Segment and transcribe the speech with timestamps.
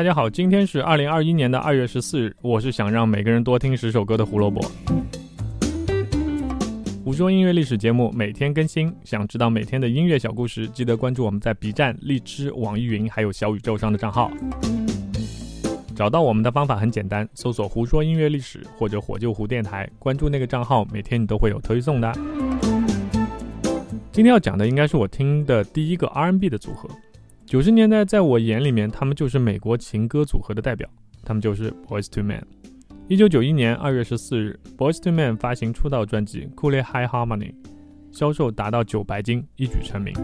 [0.00, 2.34] 大家好，今天是二零二一年的二月十四日。
[2.40, 4.58] 我是想让每个人多听十首歌的胡萝卜。
[7.04, 14.30] 胡说音乐历史节目每天更新，想知道每天的音乐小故事，记得关注我们在 B 站、荔枝、网易云还有小宇宙上的账号。
[15.94, 22.10] 找到我们的方法很简单，搜索“胡说音乐历史”或者“火救胡电台”，关注那个账号，每天你都会有推送的。
[24.10, 26.88] 今天要讲的应该是我听的第一个 R&B 的组合。
[27.50, 30.88] 九十年代，在我眼里面，他们就是美国情歌组合的代表，
[31.24, 32.42] 他们就是 Boys to Men。
[33.08, 37.52] 一九九一年二月十四日，Boys to Men 发行出道专辑《Cool High Harmony》，
[38.12, 40.14] 销售达到九白金，一举成名。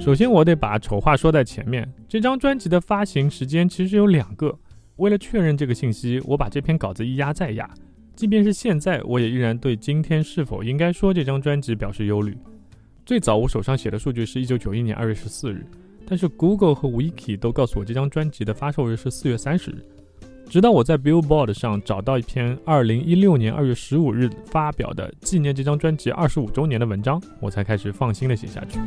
[0.00, 4.58] 首先，我得把丑话说在前面，这张专辑的发行时间其实有两个。
[4.96, 7.70] 为了确认这个信息，我把这篇稿子一压再压。
[8.16, 12.36] 即便是现在，我也依然对今天是否应该说这张专辑表示忧虑。
[13.06, 15.64] 最早我手上写的数据是一九九一年二月十四日，
[16.08, 19.76] 但是 Google 和 Wiki 都告诉我这张专辑的发售日是四月三十日。
[20.50, 28.80] 直到我在 Billboard 上找到一篇二零一六年二月十五日发表的纪念这张专辑二十五周年的文章，我才开始放心的写下去。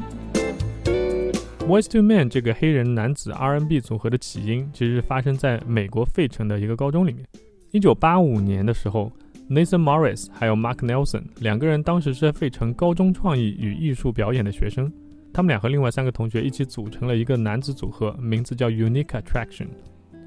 [1.66, 7.26] Voice to Man 这个黑人男子 R&B 组合的起因，其实是发生在美国费城的一个高中里面。
[7.72, 9.10] 一九八五年的时候。
[9.50, 14.94] Nathan Morris 还有 Mark Nelson 两个人当时是费城高中创意与艺术表演的学生，
[15.34, 19.66] 他们俩和另外三个同学一起组成了一个男子组合，名字叫 Unique Attraction，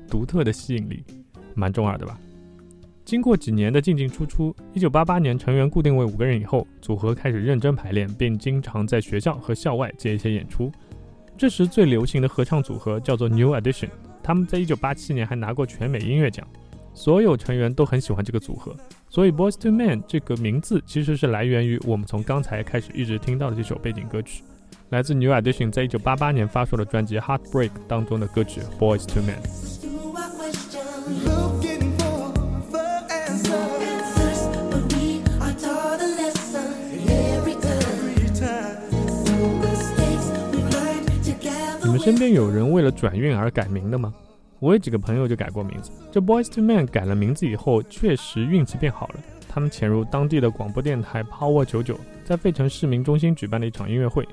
[0.09, 1.05] 独特的吸引力，
[1.55, 2.19] 蛮中二的吧？
[3.05, 10.73] 经过几年的进进出出，一九八八年成员固定为五个人以后，组合开始认真排练，并经常在学校和校外接一些演出。
[11.39, 16.45] 这时最流行的合唱组合叫做 New Edition，他们在一九八七年还拿过全美音乐奖。
[16.95, 18.77] 所有成员都很喜欢这个组合，
[19.13, 24.43] 所以 Boys to Men 这个名字其实是来源于我们从刚才开始一直听到的这首背景歌曲，
[24.89, 29.37] 来自 New Edition 在一九八八年发售的专辑《Heartbreak》当中的歌曲《Boys to Men》。
[41.84, 44.15] 你们身边有人为了转运而改名的吗？
[44.62, 45.91] 我有几个朋友就改过名字。
[46.12, 49.15] 这 Boys to Men 改了名字以后，确实运气变好了。
[49.49, 54.27] 他们潜入当地的广播电台 Power 九九，在费城市民中心举办了一场音乐会。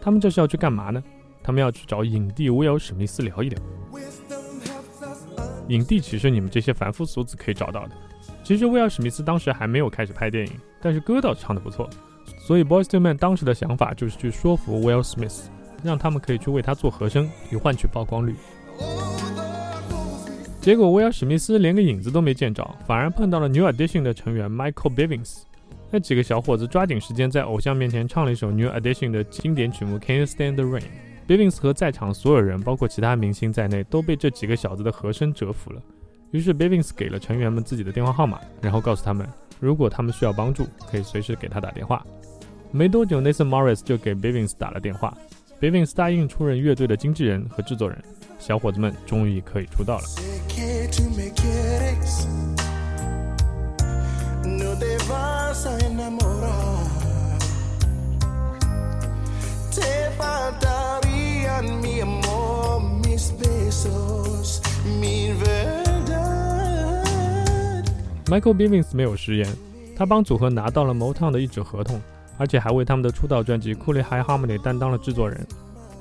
[0.00, 1.00] 他们这是要去干嘛呢？
[1.40, 3.62] 他们要去找影帝威尔史密斯聊一聊。
[5.68, 7.92] 影帝其实你们这些凡夫俗子可以找到的。
[8.42, 11.88] 其实威尔史密斯当时还没有开始拍电影，但是歌倒是唱得不错。
[12.40, 15.48] 所以 Boys to Men 当时的想法就是去说服威尔史密斯，
[15.84, 18.34] 让他们可以去为他做和声，以换取曝光率。
[20.60, 25.42] 结果威尔史密斯连个影子都没见着，反而碰到了 New Edition 的成员 Michael Bivins。
[25.90, 30.84] 那几个小伙子抓紧时间在偶像面前唱了一首 New Edition 的经典曲目 Can You Stand the Rain。
[31.26, 35.80] Bivins 和在场所有人，包括其他明星在内，都被这几个小子的和声折服了。
[36.30, 39.26] 于是 Bivins 给了成员们自己的电话号码，然后告诉他们，
[39.60, 42.04] 如果他们需要帮助，可以随时给他打电话。
[42.70, 45.16] 没多久，Nathan Morris 就给 Bivins 打了电话
[45.58, 47.98] ，Bivins 答应出任乐队的经纪人和制作人。
[48.38, 50.29] 小伙子们终于可以出道了。
[68.26, 69.48] Michael Bivins 没有食言，
[69.96, 72.00] 他帮组合拿到了 Motown 的一纸合同，
[72.38, 75.44] 而且还为他们的出道专辑《Cool High Harmony》担当了制作人。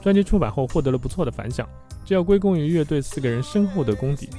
[0.01, 1.67] 专辑出版后获得了不错的反响。
[2.09, 4.31] 这要归功于乐队四个人深厚的功底。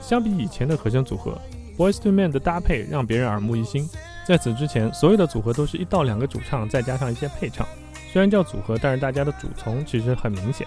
[0.00, 1.38] 相比以前的和声组合
[1.76, 3.86] ，Boys to Men 的搭配让别人耳目一新。
[4.26, 7.68] 在此之前，所有的组合都是一到两个主唱，再加上一些配唱。
[8.10, 10.66] 虽然叫组合，但是大家的主从其实很明显。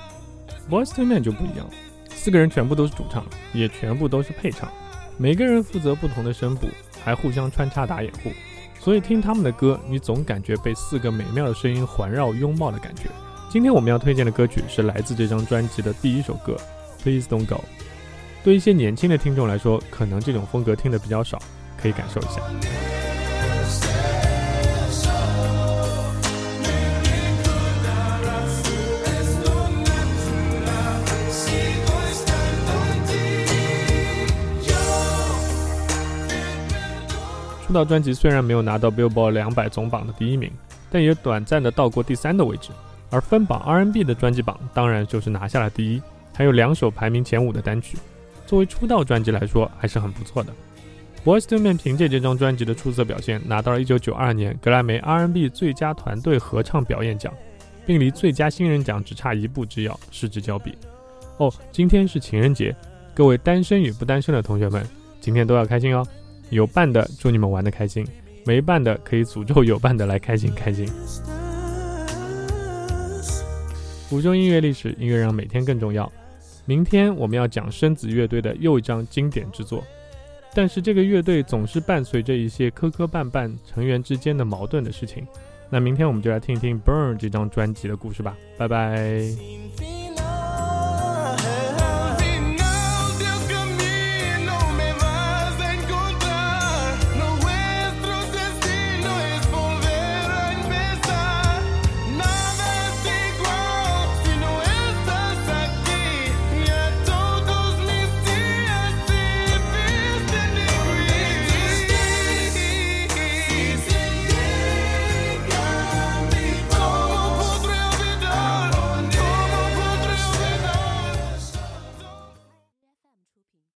[0.70, 1.74] Boys to Men 就不一样了，
[2.10, 4.70] 四个人全部都是主唱，也全部都是配唱，
[5.18, 6.68] 每个人负责不同的声部，
[7.04, 8.30] 还互相穿插打掩护。
[8.80, 13.06] 所以听他们的歌，你总感觉被四个美妙的声音环绕拥抱的感觉。
[13.52, 16.56] 今天我们要推荐的歌曲是来自这张专辑的第一首歌
[17.04, 17.56] 《Please Don't Go》。
[18.46, 21.38] 对一些年轻的听众来说，可能这种风格听得比较少，
[21.78, 22.42] 可以感受一下。
[37.68, 40.50] 出道专辑虽然没有拿到 Billboard 两百总榜的第一名，
[40.90, 42.70] 但也短暂的到过第三的位置。
[43.12, 46.02] 而分榜 R&B 的专辑榜当然就是拿下了第一，
[46.34, 47.98] 还有两首排名前五的单曲，
[48.48, 50.52] 作为出道专辑来说还是很不错的。
[51.24, 57.32] Boys to Men 凭借这张专辑的出色表现，拿到了1992年格莱美 R&B 最佳团队合唱表演奖，
[57.86, 60.74] 并离最佳新人奖只差一步之遥，失之交臂。
[61.38, 62.76] 哦，今天是情人节，
[63.14, 64.84] 各位单身与不单身的同学们，
[65.20, 66.04] 今天都要开心哦。
[66.50, 68.04] 有伴的，祝你们玩的开心；
[68.46, 70.88] 没伴的，可以诅咒有伴的来开心开心。
[74.12, 76.12] 福州音乐历史，音乐让每天更重要。
[76.66, 79.82] 明天我们要讲生子乐队的又一张经典之作，
[80.54, 85.26] 但是这个乐队总是伴随着一些磕磕绊绊、成员之间的矛盾的事情。
[85.70, 88.36] 那明天我们就来听一听《Burn》这张专辑的故事吧。
[88.58, 89.24] 拜拜。